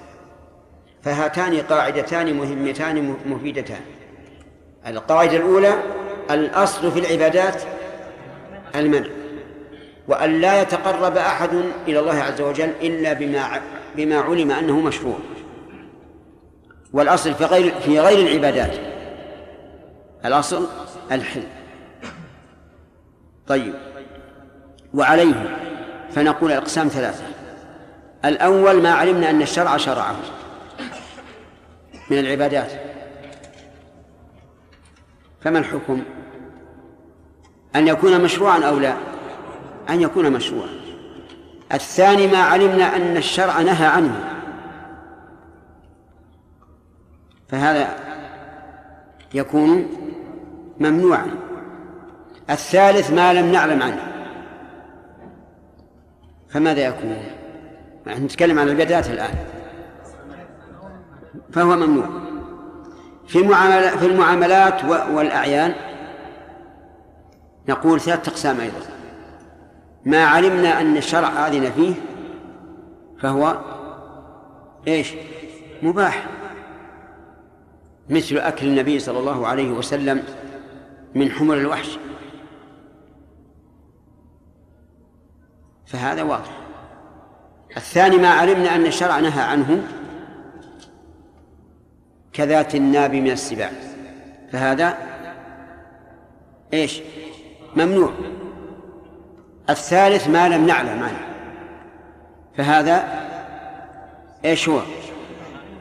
فهاتان 1.07 1.57
قاعدتان 1.57 2.35
مهمتان 2.35 3.16
مفيدتان. 3.27 3.81
القاعدة 4.87 5.37
الأولى 5.37 5.75
الأصل 6.31 6.92
في 6.92 6.99
العبادات 6.99 7.62
المنع 8.75 9.07
وأن 10.09 10.40
لا 10.40 10.62
يتقرب 10.62 11.16
أحد 11.16 11.51
إلى 11.88 12.01
الله 12.01 12.14
عز 12.14 12.40
وجل 12.40 12.71
إلا 12.83 13.12
بما 13.12 13.61
بما 13.97 14.16
علم 14.16 14.51
أنه 14.51 14.81
مشروع. 14.81 15.19
والأصل 16.92 17.35
في 17.35 17.45
غير 17.45 17.75
في 17.81 18.01
غير 18.01 18.27
العبادات. 18.27 18.75
الأصل 20.25 20.66
الحل 21.12 21.42
طيب. 23.47 23.75
وعليه 24.95 25.57
فنقول 26.11 26.53
الأقسام 26.53 26.88
ثلاثة. 26.88 27.25
الأول 28.25 28.83
ما 28.83 28.90
علمنا 28.90 29.31
أن 29.31 29.42
الشرع 29.42 29.77
شرعه. 29.77 30.16
من 32.11 32.19
العبادات. 32.19 32.73
فما 35.40 35.59
الحكم؟ 35.59 36.03
أن 37.77 37.88
يكون 37.88 38.25
مشروعا 38.25 38.64
أو 38.64 38.79
لا؟ 38.79 38.97
أن 39.90 40.01
يكون 40.01 40.33
مشروعا. 40.33 40.69
الثاني 41.73 42.27
ما 42.27 42.38
علمنا 42.38 42.97
أن 42.97 43.16
الشرع 43.16 43.62
نهى 43.62 43.87
عنه. 43.87 44.35
فهذا 47.49 47.88
يكون 49.35 49.87
ممنوعا. 50.81 51.27
الثالث 52.51 53.11
ما 53.11 53.35
لم 53.35 53.53
نعلم 53.53 53.83
عنه. 53.83 54.12
فماذا 56.49 56.87
يكون؟ 56.87 57.16
نحن 58.07 58.25
نتكلم 58.25 58.59
عن 58.59 58.69
العبادات 58.69 59.11
الآن. 59.11 59.56
فهو 61.53 61.77
ممنوع. 61.77 62.07
في 63.27 63.38
المعاملات 63.38 63.99
في 63.99 64.07
المعاملات 64.07 64.85
والأعيان 64.85 65.75
نقول 67.68 68.01
ثلاثة 68.01 68.31
أقسام 68.31 68.61
أيضا. 68.61 68.81
ما 70.05 70.25
علمنا 70.25 70.81
أن 70.81 70.96
الشرع 70.96 71.29
آذن 71.29 71.70
فيه 71.70 71.94
فهو 73.20 73.61
إيش؟ 74.88 75.14
مباح. 75.83 76.27
مثل 78.11 78.38
أكل 78.38 78.66
النبي 78.66 78.99
صلى 78.99 79.18
الله 79.18 79.46
عليه 79.46 79.70
وسلم 79.70 80.22
من 81.14 81.31
حمر 81.31 81.55
الوحش. 81.55 81.99
فهذا 85.87 86.22
واضح. 86.22 86.59
الثاني 87.77 88.16
ما 88.16 88.29
علمنا 88.29 88.75
أن 88.75 88.87
الشرع 88.87 89.20
نهى 89.20 89.42
عنه 89.42 89.83
كذات 92.37 92.75
الناب 92.75 93.14
من 93.14 93.31
السباع. 93.31 93.70
فهذا 94.53 94.99
إيش؟ 96.75 97.03
ممنوع. 97.77 98.12
الثالث 99.70 100.29
ما 100.29 100.49
لم 100.49 100.66
نعلم 100.66 101.03
عنه. 101.03 101.20
فهذا 102.57 103.05
إيش 104.44 104.68
هو؟ 104.68 104.81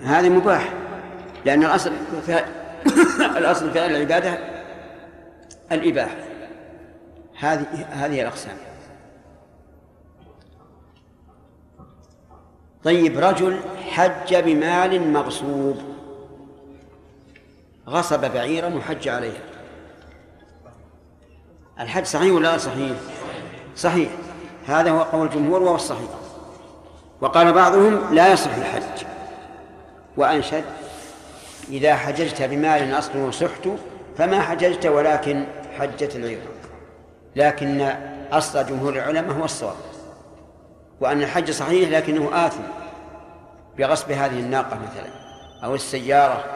هذا 0.03 0.29
مباح. 0.29 0.73
لأن 1.45 1.63
الأصل 1.63 1.91
في 2.25 2.39
الأصل 3.37 3.71
في 3.71 3.85
العبادة 3.85 4.39
الإباحة 5.71 6.15
هذه 7.39 7.65
هذه 7.91 8.21
الأقسام. 8.21 8.55
طيب 12.83 13.19
رجل 13.19 13.59
حج 13.91 14.35
بمال 14.35 15.13
مغصوب. 15.13 15.94
غصب 17.87 18.31
بعيرا 18.31 18.75
وحج 18.75 19.07
عليها. 19.07 19.41
الحج 21.79 22.05
صحيح 22.05 22.33
ولا 22.33 22.51
لا 22.51 22.57
صحيح؟ 22.57 22.97
صحيح. 23.75 24.09
هذا 24.67 24.91
هو 24.91 25.01
قول 25.01 25.27
الجمهور 25.27 25.63
وهو 25.63 25.75
الصحيح. 25.75 26.09
وقال 27.21 27.53
بعضهم 27.53 28.15
لا 28.15 28.33
يصح 28.33 28.55
الحج. 28.55 29.05
وأنشد 30.17 30.63
إذا 31.69 31.95
حججت 31.95 32.41
بمال 32.41 32.97
أصله 32.97 33.31
سحت 33.31 33.69
فما 34.17 34.41
حججت 34.41 34.85
ولكن 34.85 35.45
حجت 35.79 36.15
العير. 36.15 36.41
لكن 37.35 37.91
أصل 38.31 38.65
جمهور 38.65 38.93
العلماء 38.93 39.37
هو 39.37 39.45
الصواب. 39.45 39.75
وأن 41.01 41.21
الحج 41.21 41.51
صحيح 41.51 41.89
لكنه 41.89 42.45
آثم 42.47 42.63
بغصب 43.77 44.11
هذه 44.11 44.39
الناقة 44.39 44.79
مثلا 44.79 45.09
أو 45.63 45.75
السيارة. 45.75 46.54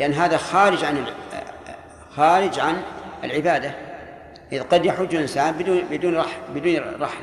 لأن 0.00 0.12
هذا 0.12 0.36
خارج 0.36 0.84
عن 0.84 1.06
خارج 2.16 2.60
عن 2.60 2.82
العبادة. 3.24 3.74
إذ 4.52 4.62
قد 4.62 4.84
يحج 4.84 5.14
الإنسان 5.14 5.52
بدون 5.52 5.82
بدون 5.90 6.16
رحل 6.16 6.38
بدون 6.54 6.76
رحل 7.00 7.22